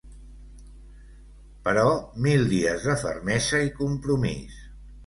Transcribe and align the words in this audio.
Però 1.67 1.83
mil 2.27 2.51
dies 2.55 2.89
de 2.89 2.97
fermesa 3.07 3.65
i 3.71 3.75
compromís. 3.85 4.63